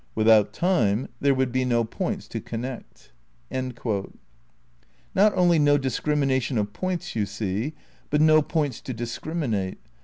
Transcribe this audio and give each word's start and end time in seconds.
Without 0.15 0.51
Time 0.51 1.09
there 1.19 1.35
would 1.35 1.51
be 1.51 1.63
no 1.63 1.83
points 1.83 2.27
to 2.29 2.41
connect."' 2.41 3.11
Not 5.13 5.31
only 5.35 5.59
no 5.59 5.77
discrimination 5.77 6.57
of 6.57 6.73
points, 6.73 7.15
you 7.15 7.27
see, 7.27 7.73
but 8.09 8.19
no 8.19 8.41
points 8.41 8.81
to 8.81 8.95
discriminate. 8.95 9.77